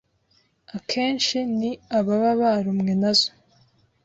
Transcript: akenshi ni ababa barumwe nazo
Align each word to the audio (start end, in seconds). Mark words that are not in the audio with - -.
akenshi 0.77 1.37
ni 1.59 1.71
ababa 1.97 2.31
barumwe 2.41 2.91
nazo 3.01 3.31